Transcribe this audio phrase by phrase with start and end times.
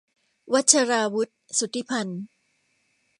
[0.53, 2.21] วัชราวุธ สุทธิพันธ์